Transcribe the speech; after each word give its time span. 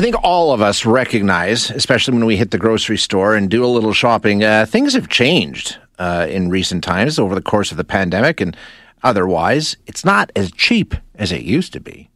I 0.00 0.02
think 0.02 0.16
all 0.22 0.54
of 0.54 0.62
us 0.62 0.86
recognize, 0.86 1.70
especially 1.70 2.14
when 2.14 2.24
we 2.24 2.38
hit 2.38 2.52
the 2.52 2.56
grocery 2.56 2.96
store 2.96 3.34
and 3.34 3.50
do 3.50 3.62
a 3.62 3.66
little 3.66 3.92
shopping, 3.92 4.42
uh, 4.42 4.64
things 4.64 4.94
have 4.94 5.10
changed 5.10 5.76
uh, 5.98 6.26
in 6.26 6.48
recent 6.48 6.82
times 6.82 7.18
over 7.18 7.34
the 7.34 7.42
course 7.42 7.70
of 7.70 7.76
the 7.76 7.84
pandemic 7.84 8.40
and 8.40 8.56
otherwise. 9.02 9.76
It's 9.86 10.02
not 10.02 10.32
as 10.34 10.52
cheap 10.52 10.94
as 11.16 11.32
it 11.32 11.42
used 11.42 11.74
to 11.74 11.80
be. 11.80 12.08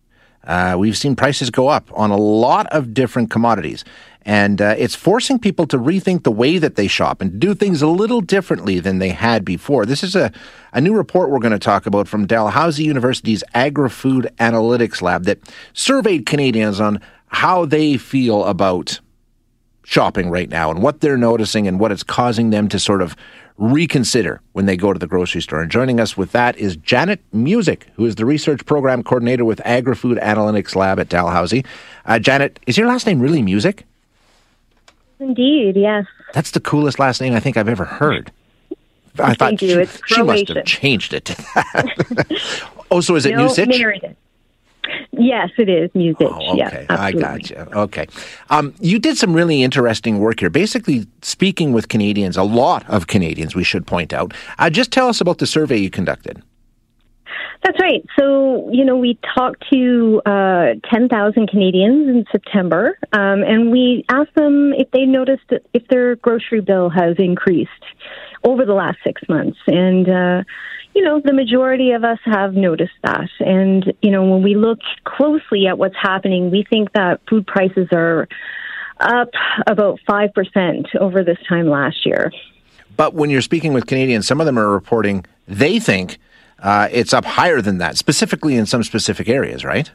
Uh, 0.45 0.77
we've 0.79 0.97
seen 0.97 1.15
prices 1.15 1.51
go 1.51 1.69
up 1.69 1.91
on 1.93 2.11
a 2.11 2.17
lot 2.17 2.67
of 2.69 2.95
different 2.95 3.31
commodities. 3.31 3.85
And 4.25 4.63
uh, 4.63 4.75
it's 4.79 4.95
forcing 4.95 5.39
people 5.39 5.67
to 5.67 5.77
rethink 5.77 6.23
the 6.23 6.33
way 6.33 6.57
that 6.57 6.77
they 6.77 6.87
shop 6.87 7.21
and 7.21 7.39
do 7.39 7.55
things 7.55 7.83
a 7.83 7.87
little 7.87 8.23
differently 8.23 8.81
than 8.81 8.99
they 8.99 9.11
had 9.11 9.45
before. 9.45 9.85
This 9.85 10.03
is 10.03 10.17
a, 10.17 10.33
a 10.73 10.81
new 10.81 10.95
report 10.95 11.29
we're 11.29 11.39
going 11.39 11.53
to 11.53 11.59
talk 11.59 11.85
about 11.85 12.09
from 12.09 12.27
Dalhousie 12.27 12.85
University's 12.85 13.45
Agri 13.53 13.91
Food 13.91 14.31
Analytics 14.39 15.03
Lab 15.03 15.25
that 15.25 15.41
surveyed 15.75 16.25
Canadians 16.25 16.81
on 16.81 17.03
how 17.35 17.65
they 17.67 17.97
feel 17.97 18.45
about 18.45 19.01
shopping 19.83 20.31
right 20.31 20.49
now 20.49 20.71
and 20.71 20.81
what 20.83 21.01
they're 21.01 21.19
noticing 21.19 21.67
and 21.67 21.79
what 21.79 21.93
it's 21.93 22.05
causing 22.05 22.51
them 22.51 22.69
to 22.69 22.79
sort 22.79 23.03
of 23.03 23.17
reconsider 23.59 24.41
when 24.53 24.67
they 24.67 24.77
go 24.77 24.93
to 24.93 24.99
the 24.99 25.07
grocery 25.07 25.43
store. 25.43 25.61
And 25.61 25.71
joining 25.71 26.01
us 26.01 26.17
with 26.17 26.33
that 26.33 26.57
is 26.57 26.77
Janet 26.77 27.21
Music, 27.33 27.89
who 27.95 28.07
is 28.07 28.15
the 28.15 28.25
research 28.25 28.65
program 28.67 29.03
coordinator 29.03 29.45
with 29.45 29.61
Agri 29.65 29.95
Food 29.95 30.19
Analytics 30.19 30.75
Lab 30.75 30.99
at 30.99 31.09
Dalhousie. 31.09 31.65
Uh, 32.07 32.19
Janet, 32.19 32.61
is 32.67 32.79
your 32.79 32.87
last 32.87 33.07
name 33.07 33.21
really 33.21 33.43
Music? 33.43 33.85
Indeed, 35.19 35.77
yes. 35.77 36.07
That's 36.33 36.53
the 36.53 36.61
coolest 36.61 36.99
last 36.99 37.21
name 37.21 37.35
I 37.35 37.41
think 37.41 37.57
I've 37.57 37.69
ever 37.69 37.85
heard. 37.85 38.33
I 39.19 39.35
Thank 39.35 39.61
you. 39.61 39.69
She, 39.69 39.81
it's 39.81 40.01
she 40.07 40.23
must 40.23 40.49
have 40.49 40.65
changed 40.65 41.15
it 41.15 41.25
to 41.27 41.37
that. 41.37 42.65
oh, 42.91 43.01
so 43.01 43.15
is 43.17 43.27
it 43.27 43.33
no, 43.33 43.45
Music? 43.45 43.69
married 43.69 44.03
it. 44.03 44.17
Yes, 45.13 45.51
it 45.59 45.69
is 45.69 45.91
music. 45.95 46.27
Oh, 46.31 46.61
okay, 46.61 46.87
I 46.89 47.13
got 47.13 47.51
you. 47.51 47.57
Okay, 47.57 48.07
um, 48.51 48.75
you 48.81 48.99
did 48.99 49.17
some 49.17 49.33
really 49.33 49.63
interesting 49.63 50.19
work 50.19 50.41
here. 50.41 50.51
Basically, 50.51 51.07
speaking 51.23 51.73
with 51.73 51.89
Canadians, 51.89 52.37
a 52.37 52.43
lot 52.43 52.89
of 52.89 53.07
Canadians, 53.07 53.55
we 53.55 53.65
should 53.65 53.87
point 53.87 54.13
out. 54.13 54.35
Uh, 54.59 54.71
just 54.71 54.91
tell 54.91 55.09
us 55.09 55.21
about 55.21 55.39
the 55.39 55.47
survey 55.47 55.77
you 55.77 55.91
conducted. 55.91 56.43
That's 57.65 57.81
right. 57.81 58.05
So, 58.19 58.69
you 58.71 58.85
know, 58.85 58.97
we 58.97 59.19
talked 59.35 59.65
to 59.73 60.21
uh, 60.27 60.75
10,000 60.93 61.49
Canadians 61.49 62.09
in 62.09 62.25
September, 62.31 62.99
um, 63.15 63.43
and 63.43 63.73
we 63.73 64.05
asked 64.11 64.35
them 64.35 64.75
if 64.75 64.91
they 64.91 65.07
noticed 65.07 65.51
if 65.73 65.89
their 65.89 66.17
grocery 66.17 66.61
bill 66.61 66.91
has 66.91 67.17
increased 67.19 67.71
over 68.45 68.65
the 68.65 68.75
last 68.75 68.99
six 69.05 69.23
months. 69.29 69.59
And, 69.67 70.09
uh, 70.09 70.45
you 70.95 71.03
know, 71.03 71.21
the 71.21 71.33
majority 71.33 71.93
of 71.93 72.05
us 72.05 72.19
have 72.25 72.55
noticed 72.55 72.93
that. 73.03 73.29
And, 73.41 73.93
you 74.03 74.11
know, 74.11 74.25
when 74.25 74.43
we 74.43 74.55
look 74.55 74.79
closely 75.05 75.67
at 75.67 75.79
what's 75.79 75.97
happening, 76.01 76.51
we 76.51 76.65
think 76.69 76.93
that 76.93 77.21
food 77.29 77.47
prices 77.47 77.89
are 77.93 78.29
up 79.01 79.31
about 79.67 79.99
5% 80.09 80.97
over 81.01 81.25
this 81.25 81.39
time 81.49 81.69
last 81.69 82.07
year. 82.07 82.31
But 82.97 83.15
when 83.15 83.29
you're 83.31 83.43
speaking 83.43 83.73
with 83.73 83.87
Canadians, 83.87 84.27
some 84.27 84.41
of 84.41 84.47
them 84.47 84.59
are 84.59 84.71
reporting 84.71 85.25
they 85.49 85.79
think 85.79 86.19
uh, 86.61 86.89
it's 86.91 87.13
up 87.13 87.25
higher 87.25 87.61
than 87.61 87.79
that, 87.79 87.97
specifically 87.97 88.57
in 88.57 88.67
some 88.67 88.83
specific 88.83 89.29
areas, 89.29 89.65
right? 89.65 89.91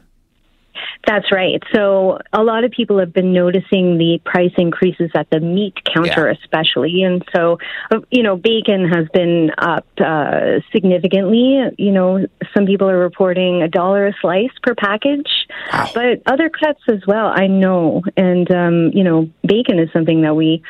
That's 1.06 1.32
right. 1.32 1.62
So 1.74 2.18
a 2.32 2.42
lot 2.42 2.64
of 2.64 2.72
people 2.72 2.98
have 2.98 3.12
been 3.12 3.32
noticing 3.32 3.96
the 3.96 4.20
price 4.24 4.52
increases 4.58 5.10
at 5.14 5.30
the 5.30 5.40
meat 5.40 5.74
counter, 5.84 6.26
yeah. 6.30 6.36
especially. 6.42 7.02
And 7.02 7.24
so, 7.34 7.58
uh, 7.90 8.00
you 8.10 8.22
know, 8.22 8.36
bacon 8.36 8.86
has 8.86 9.08
been 9.12 9.50
up 9.56 9.86
uh, 9.98 10.60
significantly. 10.72 11.58
You 11.78 11.92
know, 11.92 12.26
some 12.54 12.66
people 12.66 12.88
are 12.90 12.98
reporting 12.98 13.62
a 13.62 13.68
dollar 13.68 14.08
a 14.08 14.12
slice 14.20 14.50
per 14.62 14.74
package, 14.74 15.30
wow. 15.72 15.90
but 15.94 16.22
other 16.26 16.50
cuts 16.50 16.82
as 16.88 17.00
well. 17.06 17.32
I 17.34 17.46
know, 17.46 18.02
and 18.16 18.50
um, 18.50 18.90
you 18.92 19.02
know, 19.02 19.30
bacon 19.42 19.78
is 19.78 19.88
something 19.92 20.20
that 20.22 20.36
we 20.36 20.62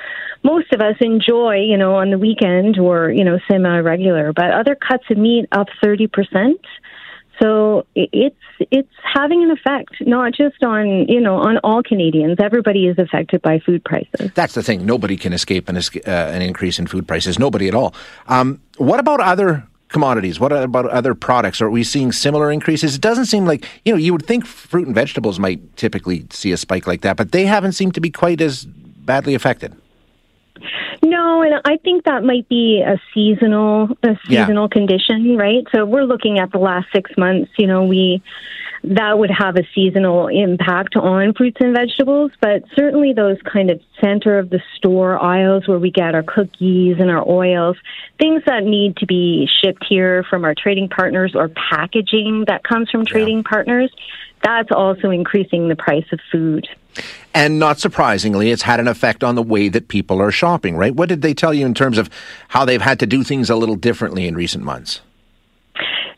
most 0.45 0.73
of 0.73 0.81
us 0.81 0.97
enjoy. 1.01 1.57
You 1.57 1.77
know, 1.77 1.97
on 1.97 2.11
the 2.11 2.19
weekend 2.19 2.79
or 2.79 3.11
you 3.11 3.25
know, 3.25 3.41
semi 3.51 3.79
regular. 3.81 4.33
But 4.33 4.53
other 4.53 4.77
cuts 4.77 5.05
of 5.11 5.19
meat 5.19 5.47
up 5.51 5.67
thirty 5.83 6.07
percent. 6.07 6.61
So 7.41 7.87
it's 7.95 8.37
it's 8.59 8.93
having 9.03 9.43
an 9.43 9.51
effect, 9.51 9.95
not 10.01 10.33
just 10.35 10.63
on 10.63 11.09
you 11.09 11.21
know 11.21 11.37
on 11.37 11.59
all 11.59 11.83
Canadians. 11.83 12.39
Everybody 12.39 12.87
is 12.87 12.99
affected 12.99 13.41
by 13.41 13.61
food 13.61 13.83
prices. 13.85 14.31
That's 14.35 14.55
the 14.55 14.63
thing. 14.63 14.85
Nobody 14.85 15.17
can 15.17 15.33
escape 15.33 15.69
an, 15.69 15.77
uh, 15.77 15.81
an 16.07 16.43
increase 16.43 16.79
in 16.79 16.87
food 16.87 17.09
prices. 17.09 17.39
Nobody 17.39 17.69
at 17.69 17.75
all. 17.75 17.95
Um, 18.27 18.61
what 18.77 19.01
about 19.01 19.21
other 19.21 19.67
commodities? 19.89 20.39
What 20.39 20.53
about 20.53 20.87
other 20.91 21.15
products? 21.15 21.61
Are 21.61 21.71
we 21.71 21.83
seeing 21.83 22.13
similar 22.13 22.51
increases? 22.51 22.95
It 22.95 23.01
doesn't 23.01 23.27
seem 23.27 23.47
like 23.47 23.67
you 23.85 23.93
know 23.93 23.99
you 23.99 24.13
would 24.13 24.27
think 24.27 24.45
fruit 24.45 24.87
and 24.87 24.95
vegetables 24.95 25.39
might 25.39 25.77
typically 25.77 26.27
see 26.31 26.53
a 26.53 26.57
spike 26.57 26.87
like 26.87 27.01
that, 27.03 27.17
but 27.17 27.33
they 27.33 27.47
haven't 27.47 27.73
seemed 27.73 27.95
to 27.95 28.01
be 28.01 28.11
quite 28.11 28.41
as 28.41 28.67
badly 28.67 29.35
affected. 29.35 29.75
No, 31.03 31.43
and 31.43 31.55
I 31.65 31.77
think 31.79 32.05
that 32.05 32.25
might 32.25 32.49
be 32.49 32.83
a 32.87 33.01
seasonal 33.15 33.97
a 34.03 34.17
seasonal 34.27 34.69
yeah. 34.71 34.75
condition, 34.77 35.37
right? 35.37 35.65
So 35.75 35.85
we're 35.85 36.05
looking 36.05 36.39
at 36.39 36.53
the 36.53 36.59
last 36.59 36.89
six 36.93 37.11
months. 37.17 37.51
You 37.59 37.67
know, 37.67 37.85
we 37.85 38.23
that 38.83 39.19
would 39.19 39.31
have 39.31 39.57
a 39.57 39.63
seasonal 39.75 40.29
impact 40.29 40.97
on 40.97 41.35
fruits 41.35 41.59
and 41.61 41.75
vegetables, 41.75 42.33
but 42.41 42.63
certainly 42.75 43.13
those 43.13 43.37
kind 43.43 43.71
of 43.71 43.81
center 44.01 44.39
of 44.39 44.49
the 44.49 44.61
store 44.77 45.23
aisles 45.23 45.69
where 45.69 45.79
we 45.79 45.91
get 45.91 46.15
our 46.15 46.23
cookies 46.23 46.97
and 46.99 47.11
our 47.11 47.27
oils, 47.29 47.77
things 48.19 48.43
that 48.47 48.65
need 48.65 48.97
to 48.97 49.07
be 49.07 49.47
shipped 49.63 49.85
here 49.87 50.25
from 50.31 50.45
our 50.45 50.55
trading 50.55 50.89
partners 50.89 51.35
or 51.35 51.49
packaging 51.49 52.45
that 52.47 52.65
comes 52.65 52.89
from 52.91 53.05
trading 53.05 53.39
yeah. 53.39 53.51
partners, 53.51 53.93
that's 54.43 54.71
also 54.73 55.11
increasing 55.11 55.69
the 55.69 55.77
price 55.77 56.07
of 56.13 56.21
food. 56.33 56.69
And 57.35 57.59
not 57.59 57.79
surprisingly, 57.79 58.51
it's 58.51 58.63
had 58.63 58.81
an 58.81 58.89
effect 58.89 59.23
on 59.23 59.35
the 59.35 59.43
way 59.43 59.69
that 59.69 59.89
people 59.89 60.21
are 60.21 60.33
shopping, 60.33 60.77
right? 60.77 60.95
What 60.95 61.09
did 61.09 61.23
they 61.23 61.35
tell 61.35 61.55
you 61.55 61.65
in 61.65 61.75
terms 61.75 61.99
of 61.99 62.11
how 62.49 62.65
they've 62.65 62.83
had 62.83 62.99
to 63.01 63.07
do 63.07 63.23
things 63.23 63.51
a 63.51 63.57
little 63.57 63.77
differently 63.77 64.27
in 64.27 64.35
recent 64.35 64.65
months? 64.65 65.01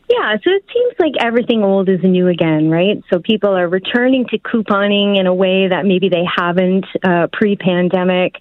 Yeah, 0.09 0.35
so 0.43 0.49
it 0.51 0.65
seems 0.73 0.93
like 0.99 1.13
everything 1.19 1.63
old 1.63 1.89
is 1.89 2.01
new 2.03 2.27
again, 2.27 2.69
right? 2.69 3.03
So 3.11 3.19
people 3.19 3.55
are 3.55 3.67
returning 3.67 4.25
to 4.27 4.37
couponing 4.39 5.19
in 5.19 5.27
a 5.27 5.33
way 5.33 5.67
that 5.67 5.85
maybe 5.85 6.09
they 6.09 6.23
haven't 6.37 6.85
uh, 7.03 7.27
pre 7.31 7.55
pandemic 7.55 8.35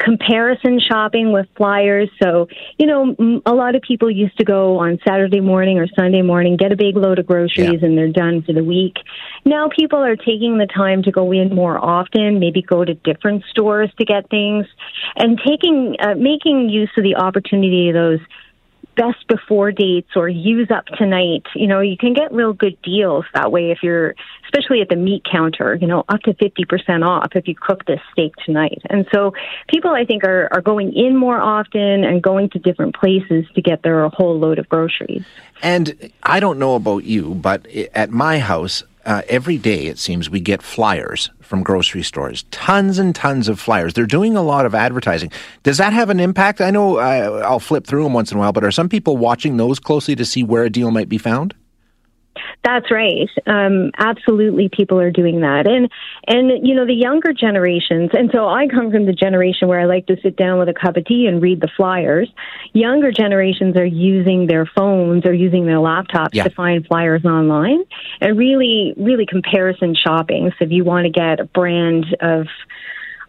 comparison 0.00 0.80
shopping 0.80 1.30
with 1.32 1.46
flyers. 1.56 2.08
So, 2.22 2.48
you 2.78 2.86
know, 2.86 3.42
a 3.44 3.54
lot 3.54 3.74
of 3.74 3.82
people 3.82 4.10
used 4.10 4.36
to 4.38 4.44
go 4.44 4.78
on 4.78 4.98
Saturday 5.06 5.40
morning 5.40 5.78
or 5.78 5.86
Sunday 5.94 6.22
morning, 6.22 6.56
get 6.56 6.72
a 6.72 6.76
big 6.76 6.96
load 6.96 7.18
of 7.18 7.26
groceries, 7.26 7.80
yeah. 7.80 7.86
and 7.86 7.96
they're 7.96 8.08
done 8.08 8.42
for 8.42 8.52
the 8.52 8.64
week. 8.64 8.96
Now 9.44 9.68
people 9.68 9.98
are 9.98 10.16
taking 10.16 10.58
the 10.58 10.66
time 10.66 11.02
to 11.02 11.10
go 11.10 11.32
in 11.32 11.54
more 11.54 11.78
often, 11.78 12.40
maybe 12.40 12.62
go 12.62 12.84
to 12.84 12.94
different 12.94 13.44
stores 13.50 13.90
to 13.98 14.04
get 14.04 14.28
things, 14.30 14.66
and 15.16 15.38
taking, 15.46 15.96
uh, 16.00 16.14
making 16.16 16.70
use 16.70 16.90
of 16.96 17.04
the 17.04 17.16
opportunity 17.16 17.88
of 17.88 17.94
those 17.94 18.20
best 19.00 19.26
before 19.28 19.72
dates 19.72 20.10
or 20.14 20.28
use 20.28 20.70
up 20.70 20.84
tonight. 20.98 21.46
You 21.54 21.66
know, 21.66 21.80
you 21.80 21.96
can 21.96 22.12
get 22.12 22.32
real 22.32 22.52
good 22.52 22.80
deals 22.82 23.24
that 23.32 23.50
way 23.50 23.70
if 23.70 23.78
you're, 23.82 24.14
especially 24.44 24.82
at 24.82 24.90
the 24.90 24.96
meat 24.96 25.22
counter, 25.30 25.74
you 25.74 25.86
know, 25.86 26.04
up 26.10 26.20
to 26.22 26.34
50% 26.34 27.06
off 27.06 27.30
if 27.34 27.48
you 27.48 27.54
cook 27.54 27.86
this 27.86 28.00
steak 28.12 28.34
tonight. 28.44 28.82
And 28.90 29.06
so 29.12 29.32
people, 29.68 29.90
I 29.92 30.04
think, 30.04 30.22
are, 30.24 30.48
are 30.52 30.60
going 30.60 30.92
in 30.92 31.16
more 31.16 31.40
often 31.40 32.04
and 32.04 32.22
going 32.22 32.50
to 32.50 32.58
different 32.58 32.94
places 32.94 33.46
to 33.54 33.62
get 33.62 33.82
their 33.82 34.06
whole 34.10 34.38
load 34.38 34.58
of 34.58 34.68
groceries. 34.68 35.24
And 35.62 36.12
I 36.22 36.38
don't 36.38 36.58
know 36.58 36.74
about 36.74 37.04
you, 37.04 37.34
but 37.34 37.66
at 37.94 38.10
my 38.10 38.38
house, 38.38 38.82
uh, 39.06 39.22
every 39.28 39.58
day 39.58 39.86
it 39.86 39.98
seems 39.98 40.30
we 40.30 40.40
get 40.40 40.62
flyers 40.62 41.30
from 41.40 41.62
grocery 41.62 42.02
stores. 42.02 42.44
Tons 42.50 42.98
and 42.98 43.14
tons 43.14 43.48
of 43.48 43.58
flyers. 43.58 43.94
They're 43.94 44.06
doing 44.06 44.36
a 44.36 44.42
lot 44.42 44.66
of 44.66 44.74
advertising. 44.74 45.32
Does 45.62 45.78
that 45.78 45.92
have 45.92 46.10
an 46.10 46.20
impact? 46.20 46.60
I 46.60 46.70
know 46.70 46.98
I, 46.98 47.20
uh, 47.20 47.30
i'll 47.40 47.60
flip 47.60 47.86
through 47.86 48.04
them 48.04 48.12
once 48.12 48.30
in 48.30 48.36
a 48.36 48.40
while 48.40 48.52
but 48.52 48.64
are 48.64 48.70
some 48.70 48.88
people 48.88 49.16
watching 49.16 49.56
those 49.56 49.78
closely 49.78 50.14
to 50.16 50.24
see 50.24 50.42
where 50.42 50.64
a 50.64 50.70
deal 50.70 50.90
might 50.90 51.08
be 51.08 51.18
found 51.18 51.54
that's 52.62 52.90
right. 52.90 53.28
Um, 53.46 53.90
absolutely, 53.96 54.68
people 54.68 55.00
are 55.00 55.10
doing 55.10 55.40
that, 55.40 55.66
and 55.66 55.90
and 56.26 56.66
you 56.66 56.74
know 56.74 56.86
the 56.86 56.94
younger 56.94 57.32
generations. 57.32 58.10
And 58.12 58.30
so 58.32 58.48
I 58.48 58.66
come 58.68 58.90
from 58.90 59.06
the 59.06 59.14
generation 59.14 59.68
where 59.68 59.80
I 59.80 59.86
like 59.86 60.06
to 60.08 60.16
sit 60.22 60.36
down 60.36 60.58
with 60.58 60.68
a 60.68 60.74
cup 60.74 60.96
of 60.96 61.06
tea 61.06 61.26
and 61.26 61.40
read 61.40 61.60
the 61.60 61.70
flyers. 61.74 62.30
Younger 62.72 63.12
generations 63.12 63.76
are 63.76 63.86
using 63.86 64.46
their 64.46 64.66
phones 64.66 65.24
or 65.24 65.32
using 65.32 65.64
their 65.64 65.78
laptops 65.78 66.30
yeah. 66.32 66.44
to 66.44 66.50
find 66.50 66.86
flyers 66.86 67.24
online, 67.24 67.84
and 68.20 68.36
really, 68.36 68.92
really 68.98 69.24
comparison 69.24 69.94
shopping. 69.94 70.50
So 70.58 70.66
if 70.66 70.70
you 70.70 70.84
want 70.84 71.06
to 71.06 71.10
get 71.10 71.40
a 71.40 71.44
brand 71.44 72.06
of 72.20 72.46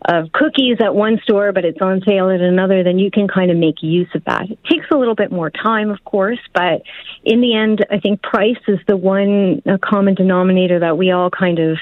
of 0.06 0.31
cookies 0.31 0.77
at 0.83 0.95
one 0.95 1.19
store, 1.24 1.51
but 1.51 1.63
it's 1.63 1.81
on 1.81 2.01
sale 2.07 2.30
at 2.30 2.42
another, 2.42 2.83
then 2.83 2.98
you 2.98 3.12
can 3.12 3.27
kind 3.27 3.51
of 3.51 3.57
make 3.57 3.81
use 3.81 4.09
of 4.15 4.24
that. 4.25 4.50
It 4.50 4.59
takes 4.69 4.86
a 4.92 4.98
little 4.98 5.15
bit 5.15 5.31
more 5.31 5.50
time, 5.50 5.92
of 5.92 6.03
course, 6.03 6.39
but 6.53 6.81
in 7.24 7.42
the 7.42 7.56
end, 7.56 7.86
I 7.92 8.00
think 8.00 8.21
price 8.21 8.57
is 8.68 8.80
the 8.88 8.98
one 8.98 9.62
uh, 9.69 9.77
common 9.83 10.15
denominator 10.15 10.80
that 10.80 10.98
we 10.98 11.12
all 11.12 11.30
kind 11.30 11.59
of 11.59 11.77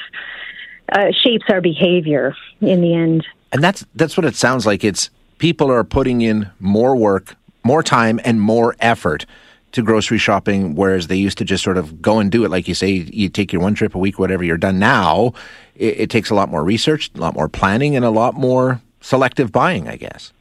uh, 0.92 1.07
shapes 1.24 1.45
our 1.50 1.62
behavior 1.62 2.36
in 2.62 2.81
the 2.81 2.94
end. 2.94 3.25
And 3.51 3.63
that's 3.63 3.86
that's 3.95 4.18
what 4.18 4.25
it 4.25 4.36
sounds 4.36 4.66
like. 4.66 4.83
It's 4.83 5.10
people 5.38 5.71
are 5.71 5.83
putting 5.83 6.21
in 6.21 6.51
more 6.60 6.95
work, 6.95 7.36
more 7.63 7.81
time, 7.81 8.19
and 8.24 8.42
more 8.42 8.75
effort 8.80 9.25
to 9.71 9.83
grocery 9.83 10.18
shopping, 10.18 10.75
whereas 10.75 11.07
they 11.07 11.16
used 11.16 11.38
to 11.38 11.45
just 11.45 11.63
sort 11.63 11.77
of 11.77 12.01
go 12.01 12.19
and 12.19 12.31
do 12.31 12.44
it. 12.44 12.50
Like 12.50 12.68
you 12.68 12.74
say, 12.74 12.89
you 12.89 13.30
take 13.30 13.54
your 13.54 13.62
one 13.62 13.75
trip 13.75 13.95
a 13.95 14.00
week, 14.00 14.18
whatever 14.18 14.44
you're 14.44 14.57
done. 14.57 14.80
Now, 14.80 15.33
it, 15.75 16.01
it 16.01 16.10
takes 16.10 16.30
a 16.30 16.36
lot 16.36 16.50
more 16.50 16.63
research, 16.63 17.12
a 17.16 17.19
lot 17.19 17.36
more 17.36 17.48
planning, 17.50 17.95
and 17.95 18.04
a 18.04 18.10
lot 18.10 18.33
more 18.33 18.81
selective 19.01 19.51
buying, 19.51 19.88
I 19.88 19.95
guess. 19.95 20.33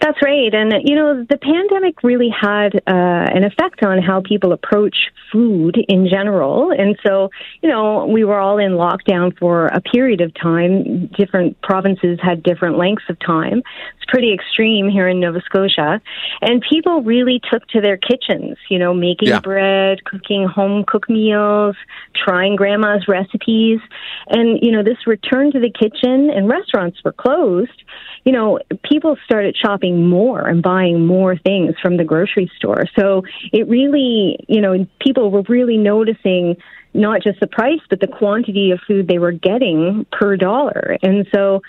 That's 0.00 0.18
right. 0.22 0.52
And, 0.52 0.72
you 0.84 0.94
know, 0.94 1.24
the 1.28 1.38
pandemic 1.38 2.02
really 2.02 2.28
had 2.28 2.76
uh, 2.76 2.80
an 2.86 3.44
effect 3.44 3.82
on 3.82 4.02
how 4.02 4.20
people 4.20 4.52
approach 4.52 4.96
food 5.32 5.76
in 5.88 6.08
general. 6.08 6.70
And 6.70 6.98
so, 7.04 7.30
you 7.62 7.68
know, 7.68 8.06
we 8.06 8.24
were 8.24 8.38
all 8.38 8.58
in 8.58 8.72
lockdown 8.72 9.36
for 9.38 9.66
a 9.66 9.80
period 9.80 10.20
of 10.20 10.32
time. 10.34 11.06
Different 11.16 11.60
provinces 11.62 12.18
had 12.22 12.42
different 12.42 12.78
lengths 12.78 13.04
of 13.08 13.18
time. 13.20 13.62
It's 13.96 14.04
pretty 14.08 14.32
extreme 14.34 14.88
here 14.88 15.08
in 15.08 15.20
Nova 15.20 15.40
Scotia. 15.44 16.00
And 16.42 16.62
people 16.68 17.02
really 17.02 17.40
took 17.50 17.66
to 17.68 17.80
their 17.80 17.96
kitchens, 17.96 18.56
you 18.68 18.78
know, 18.78 18.92
making 18.92 19.28
yeah. 19.28 19.40
bread, 19.40 20.04
cooking 20.04 20.46
home 20.46 20.84
cooked 20.86 21.10
meals, 21.10 21.76
trying 22.14 22.56
grandma's 22.56 23.08
recipes. 23.08 23.80
And, 24.28 24.58
you 24.62 24.72
know, 24.72 24.82
this 24.82 25.06
return 25.06 25.52
to 25.52 25.60
the 25.60 25.70
kitchen 25.70 26.30
and 26.30 26.48
restaurants 26.48 26.98
were 27.04 27.12
closed 27.12 27.82
you 28.26 28.32
know, 28.32 28.58
people 28.82 29.16
started 29.24 29.56
shopping 29.56 29.85
more 29.92 30.46
and 30.46 30.62
buying 30.62 31.06
more 31.06 31.36
things 31.36 31.74
from 31.80 31.96
the 31.96 32.04
grocery 32.04 32.50
store. 32.56 32.84
So 32.98 33.22
it 33.52 33.68
really, 33.68 34.44
you 34.48 34.60
know, 34.60 34.86
people 35.00 35.30
were 35.30 35.42
really 35.42 35.76
noticing 35.76 36.56
not 36.94 37.22
just 37.22 37.40
the 37.40 37.46
price, 37.46 37.80
but 37.90 38.00
the 38.00 38.06
quantity 38.06 38.70
of 38.70 38.80
food 38.86 39.06
they 39.06 39.18
were 39.18 39.32
getting 39.32 40.06
per 40.10 40.36
dollar. 40.36 40.96
And 41.02 41.26
so 41.32 41.62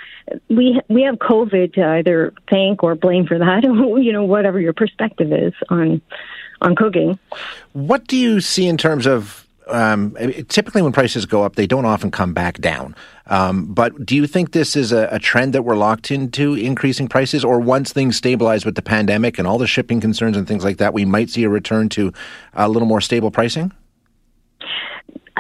we 0.50 0.80
we 0.88 1.04
have 1.04 1.16
COVID 1.16 1.74
to 1.74 1.86
either 1.86 2.34
thank 2.50 2.84
or 2.84 2.96
blame 2.96 3.28
for 3.28 3.38
that. 3.38 3.64
you 3.64 4.14
know, 4.14 4.24
whatever 4.24 4.60
your 4.60 4.74
perspective 4.74 5.32
is 5.32 5.54
on 5.70 6.02
on 6.62 6.76
cooking. 6.76 7.20
What 7.74 8.08
do 8.08 8.18
you 8.18 8.42
see 8.42 8.68
in 8.68 8.78
terms 8.78 9.06
of 9.06 9.47
um, 9.70 10.16
typically 10.48 10.82
when 10.82 10.92
prices 10.92 11.26
go 11.26 11.44
up, 11.44 11.56
they 11.56 11.68
don't 11.68 11.86
often 11.86 12.12
come 12.12 12.34
back 12.34 12.60
down. 12.60 12.96
Um, 13.28 13.74
but 13.74 14.06
do 14.06 14.16
you 14.16 14.28
think 14.28 14.52
this 14.52 14.76
is 14.76 14.92
a, 14.92 15.10
a, 15.12 15.20
trend 15.20 15.54
that 15.54 15.64
we're 15.64 15.76
locked 15.76 16.12
into 16.12 16.54
increasing 16.54 17.08
prices, 17.08 17.44
or 17.44 17.60
once 17.60 17.92
things 17.92 18.16
stabilize 18.16 18.66
with 18.66 18.76
the 18.76 18.82
pandemic 18.82 19.38
and 19.38 19.48
all 19.48 19.58
the 19.58 19.68
shipping 19.68 20.00
concerns 20.00 20.38
and 20.38 20.48
things 20.48 20.64
like 20.64 20.78
that, 20.78 20.94
we 20.94 21.04
might 21.04 21.30
see 21.30 21.44
a 21.44 21.50
return 21.50 21.90
to 21.90 22.14
a 22.54 22.70
little 22.70 22.88
more 22.88 23.02
stable 23.02 23.30
pricing? 23.30 23.74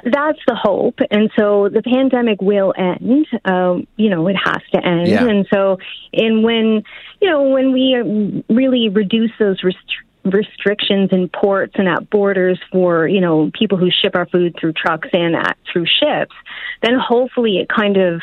That's 0.03 0.39
the 0.47 0.55
hope, 0.55 0.99
and 1.09 1.31
so 1.37 1.69
the 1.69 1.81
pandemic 1.81 2.41
will 2.41 2.73
end. 2.77 3.25
Um, 3.45 3.87
you 3.95 4.09
know, 4.09 4.27
it 4.27 4.35
has 4.35 4.61
to 4.73 4.85
end, 4.85 5.07
yeah. 5.07 5.25
and 5.25 5.47
so, 5.51 5.79
and 6.13 6.43
when 6.43 6.83
you 7.19 7.29
know 7.29 7.49
when 7.49 7.73
we 7.73 8.43
really 8.47 8.89
reduce 8.89 9.31
those 9.39 9.63
restrictions 9.63 10.06
restrictions 10.29 11.09
in 11.11 11.29
ports 11.29 11.73
and 11.75 11.87
at 11.87 12.09
borders 12.09 12.59
for 12.71 13.07
you 13.07 13.21
know 13.21 13.51
people 13.57 13.77
who 13.77 13.89
ship 13.91 14.15
our 14.15 14.27
food 14.27 14.55
through 14.59 14.73
trucks 14.73 15.09
and 15.13 15.35
at, 15.35 15.57
through 15.71 15.85
ships, 15.85 16.35
then 16.81 16.93
hopefully 16.99 17.57
it 17.57 17.67
kind 17.69 17.97
of 17.97 18.21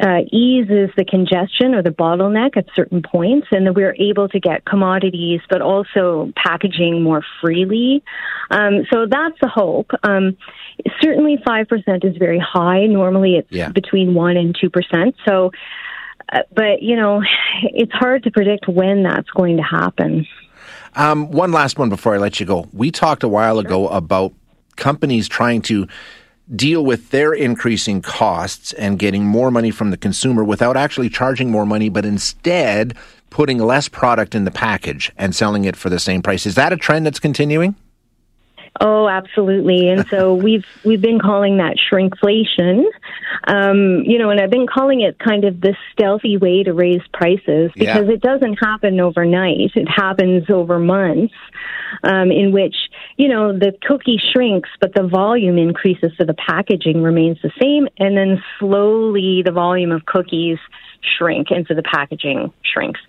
uh, 0.00 0.20
eases 0.30 0.90
the 0.96 1.04
congestion 1.04 1.74
or 1.74 1.82
the 1.82 1.90
bottleneck 1.90 2.56
at 2.56 2.66
certain 2.74 3.02
points, 3.02 3.48
and 3.50 3.66
that 3.66 3.74
we're 3.74 3.96
able 3.98 4.28
to 4.28 4.38
get 4.38 4.64
commodities, 4.64 5.40
but 5.50 5.60
also 5.60 6.32
packaging 6.36 7.02
more 7.02 7.22
freely. 7.40 8.02
Um, 8.50 8.86
so 8.92 9.06
that's 9.06 9.36
the 9.40 9.48
hope. 9.48 9.90
Um, 10.04 10.36
certainly, 11.02 11.38
five 11.44 11.68
percent 11.68 12.04
is 12.04 12.16
very 12.16 12.38
high. 12.38 12.86
Normally, 12.86 13.36
it's 13.36 13.50
yeah. 13.50 13.70
between 13.70 14.14
one 14.14 14.36
and 14.36 14.56
two 14.58 14.70
percent. 14.70 15.16
So, 15.26 15.50
uh, 16.32 16.42
but 16.54 16.80
you 16.80 16.94
know, 16.94 17.22
it's 17.62 17.92
hard 17.92 18.22
to 18.24 18.30
predict 18.30 18.68
when 18.68 19.02
that's 19.02 19.30
going 19.30 19.56
to 19.56 19.64
happen. 19.64 20.26
Um, 20.94 21.30
one 21.30 21.52
last 21.52 21.78
one 21.78 21.88
before 21.88 22.14
I 22.14 22.18
let 22.18 22.40
you 22.40 22.46
go. 22.46 22.68
We 22.72 22.90
talked 22.90 23.22
a 23.22 23.28
while 23.28 23.58
ago 23.58 23.88
about 23.88 24.32
companies 24.76 25.28
trying 25.28 25.62
to 25.62 25.86
deal 26.54 26.84
with 26.84 27.10
their 27.10 27.32
increasing 27.32 28.00
costs 28.00 28.72
and 28.74 28.98
getting 28.98 29.24
more 29.24 29.50
money 29.50 29.70
from 29.70 29.90
the 29.90 29.96
consumer 29.96 30.42
without 30.42 30.76
actually 30.76 31.10
charging 31.10 31.50
more 31.50 31.66
money, 31.66 31.88
but 31.88 32.04
instead 32.04 32.96
putting 33.30 33.58
less 33.58 33.88
product 33.88 34.34
in 34.34 34.44
the 34.44 34.50
package 34.50 35.12
and 35.18 35.34
selling 35.34 35.64
it 35.64 35.76
for 35.76 35.90
the 35.90 35.98
same 35.98 36.22
price. 36.22 36.46
Is 36.46 36.54
that 36.54 36.72
a 36.72 36.76
trend 36.76 37.04
that's 37.04 37.20
continuing? 37.20 37.74
Oh, 38.80 39.08
absolutely. 39.08 39.88
And 39.88 40.06
so 40.08 40.34
we've 40.44 40.66
we've 40.84 41.00
been 41.00 41.18
calling 41.18 41.58
that 41.58 41.76
shrinkflation. 41.76 42.84
Um, 43.44 44.02
you 44.04 44.18
know, 44.18 44.30
and 44.30 44.40
I've 44.40 44.50
been 44.50 44.66
calling 44.66 45.00
it 45.00 45.18
kind 45.18 45.44
of 45.44 45.60
this 45.60 45.76
stealthy 45.92 46.36
way 46.36 46.62
to 46.62 46.72
raise 46.72 47.02
prices 47.12 47.70
because 47.74 48.06
yeah. 48.06 48.14
it 48.14 48.20
doesn't 48.20 48.54
happen 48.54 49.00
overnight. 49.00 49.72
It 49.74 49.88
happens 49.88 50.50
over 50.50 50.78
months, 50.78 51.34
um, 52.02 52.30
in 52.30 52.52
which 52.52 52.76
you 53.16 53.28
know 53.28 53.52
the 53.52 53.72
cookie 53.82 54.20
shrinks, 54.32 54.68
but 54.80 54.94
the 54.94 55.06
volume 55.06 55.58
increases, 55.58 56.12
so 56.18 56.24
the 56.24 56.34
packaging 56.34 57.02
remains 57.02 57.38
the 57.42 57.50
same, 57.60 57.88
and 57.98 58.16
then 58.16 58.42
slowly 58.58 59.42
the 59.44 59.52
volume 59.52 59.92
of 59.92 60.04
cookies 60.04 60.58
shrink 61.16 61.48
and 61.50 61.66
so 61.66 61.74
the 61.74 61.82
packaging 61.82 62.52
shrinks. 62.62 63.00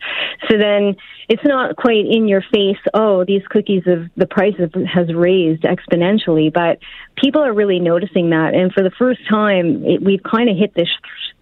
So 0.50 0.58
then 0.58 0.96
it's 1.28 1.44
not 1.46 1.76
quite 1.76 2.06
in 2.10 2.28
your 2.28 2.44
face, 2.54 2.80
oh, 2.94 3.26
these 3.26 3.42
cookies 3.50 3.84
of 3.88 4.10
the 4.16 4.26
price 4.26 4.56
of, 4.60 4.74
has 4.84 5.14
raised 5.14 5.59
exponentially, 5.62 6.52
but 6.52 6.80
people 7.16 7.44
are 7.44 7.54
really 7.54 7.80
noticing 7.80 8.30
that. 8.32 8.54
And 8.54 8.72
for 8.72 8.84
the 8.84 8.92
first 8.92 9.22
time, 9.30 9.86
it, 9.86 10.02
we've 10.02 10.24
kind 10.24 10.50
of 10.50 10.58
hit 10.58 10.74
this 10.74 10.90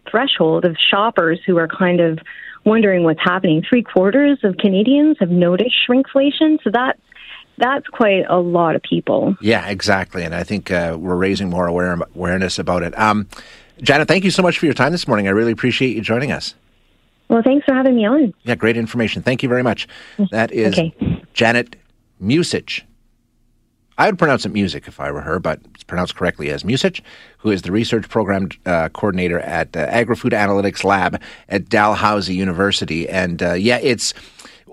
threshold 0.10 0.66
of 0.66 0.76
shoppers 0.78 1.40
who 1.46 1.58
are 1.58 1.68
kind 1.68 2.00
of 2.00 2.20
wondering 2.66 3.04
what's 3.04 3.22
happening. 3.24 3.64
Three 3.68 3.84
quarters 3.84 4.40
of 4.44 4.58
Canadians 4.58 5.18
have 5.20 5.30
noticed 5.30 5.76
shrinkflation. 5.88 6.58
So 6.64 6.70
that's 6.72 7.00
that's 7.58 7.88
quite 7.88 8.24
a 8.30 8.38
lot 8.38 8.76
of 8.76 8.84
people. 8.84 9.36
Yeah, 9.42 9.68
exactly. 9.68 10.24
And 10.24 10.36
I 10.36 10.44
think 10.44 10.70
uh, 10.70 10.96
we're 11.00 11.16
raising 11.16 11.50
more 11.50 11.66
aware- 11.66 11.98
awareness 12.14 12.60
about 12.60 12.84
it. 12.84 12.98
Um, 13.00 13.28
Janet, 13.82 14.08
thank 14.08 14.24
you 14.24 14.32
so 14.32 14.44
much 14.44 14.60
for 14.60 14.66
your 14.66 14.76
time 14.76 14.92
this 14.92 15.08
morning. 15.08 15.28
I 15.28 15.32
really 15.32 15.52
appreciate 15.52 15.96
you 15.96 16.02
joining 16.02 16.32
us. 16.32 16.54
Well, 17.30 17.42
thanks 17.44 17.66
for 17.66 17.74
having 17.74 17.96
me 17.96 18.06
on. 18.06 18.34
Yeah, 18.44 18.56
great 18.56 18.78
information. 18.78 19.22
Thank 19.22 19.44
you 19.44 19.50
very 19.50 19.64
much. 19.64 19.88
That 20.32 20.52
is 20.52 20.74
okay. 20.74 20.94
Janet 21.34 21.76
Musich. 22.22 22.84
I 23.98 24.06
would 24.06 24.20
pronounce 24.20 24.46
it 24.46 24.50
music 24.50 24.88
if 24.88 25.00
I 25.00 25.12
were 25.12 25.22
her, 25.22 25.40
but 25.40 25.60
it's 25.74 25.84
pronounced 25.84 26.16
correctly 26.16 26.50
as 26.52 26.64
Musich, 26.64 27.02
who 27.40 27.50
is 27.50 27.64
the 27.64 27.72
research 27.72 28.08
program 28.10 28.50
uh, 28.66 28.90
coordinator 28.90 29.40
at 29.40 29.76
uh, 29.76 29.90
AgriFood 29.90 30.32
Analytics 30.32 30.84
Lab 30.84 31.22
at 31.50 31.68
Dalhousie 31.70 32.36
University. 32.36 33.10
And 33.10 33.42
uh, 33.42 33.54
yeah, 33.54 33.80
it's, 33.82 34.14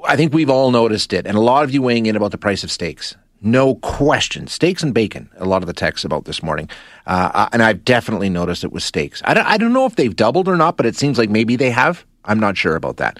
I 0.06 0.16
think 0.16 0.34
we've 0.34 0.50
all 0.50 0.70
noticed 0.70 1.12
it, 1.12 1.26
and 1.26 1.36
a 1.36 1.40
lot 1.40 1.64
of 1.64 1.72
you 1.72 1.80
weighing 1.80 2.06
in 2.06 2.16
about 2.16 2.32
the 2.32 2.38
price 2.38 2.64
of 2.64 2.70
steaks. 2.70 3.16
No 3.40 3.74
question. 3.76 4.46
Steaks 4.46 4.82
and 4.82 4.94
bacon, 4.94 5.28
a 5.36 5.44
lot 5.44 5.62
of 5.62 5.66
the 5.66 5.74
texts 5.74 6.04
about 6.04 6.24
this 6.24 6.42
morning. 6.42 6.68
Uh, 7.06 7.48
and 7.52 7.62
I've 7.62 7.84
definitely 7.84 8.30
noticed 8.30 8.64
it 8.64 8.72
with 8.72 8.82
steaks. 8.82 9.20
I 9.26 9.34
don't, 9.34 9.46
I 9.46 9.58
don't 9.58 9.74
know 9.74 9.84
if 9.84 9.96
they've 9.96 10.16
doubled 10.16 10.48
or 10.48 10.56
not, 10.56 10.78
but 10.78 10.86
it 10.86 10.96
seems 10.96 11.18
like 11.18 11.28
maybe 11.28 11.54
they 11.54 11.70
have. 11.70 12.06
I'm 12.24 12.40
not 12.40 12.56
sure 12.56 12.74
about 12.74 12.96
that. 12.96 13.18